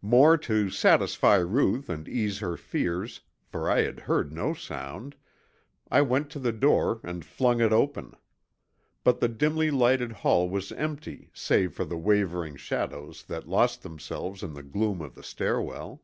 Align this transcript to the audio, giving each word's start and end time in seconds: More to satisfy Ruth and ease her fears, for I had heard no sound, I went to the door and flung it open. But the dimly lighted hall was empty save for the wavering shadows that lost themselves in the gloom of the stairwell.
More 0.00 0.38
to 0.38 0.70
satisfy 0.70 1.34
Ruth 1.34 1.90
and 1.90 2.08
ease 2.08 2.38
her 2.38 2.56
fears, 2.56 3.20
for 3.44 3.70
I 3.70 3.82
had 3.82 4.00
heard 4.00 4.32
no 4.32 4.54
sound, 4.54 5.14
I 5.90 6.00
went 6.00 6.30
to 6.30 6.38
the 6.38 6.52
door 6.52 7.00
and 7.04 7.22
flung 7.22 7.60
it 7.60 7.70
open. 7.70 8.14
But 9.02 9.20
the 9.20 9.28
dimly 9.28 9.70
lighted 9.70 10.12
hall 10.12 10.48
was 10.48 10.72
empty 10.72 11.28
save 11.34 11.74
for 11.74 11.84
the 11.84 11.98
wavering 11.98 12.56
shadows 12.56 13.24
that 13.24 13.46
lost 13.46 13.82
themselves 13.82 14.42
in 14.42 14.54
the 14.54 14.62
gloom 14.62 15.02
of 15.02 15.14
the 15.14 15.22
stairwell. 15.22 16.00